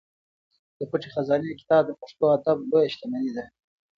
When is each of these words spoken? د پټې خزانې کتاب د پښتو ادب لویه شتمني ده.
د 0.77 0.81
پټې 0.89 1.09
خزانې 1.13 1.53
کتاب 1.61 1.81
د 1.87 1.91
پښتو 1.99 2.23
ادب 2.37 2.57
لویه 2.69 2.91
شتمني 2.93 3.31
ده. 3.35 3.43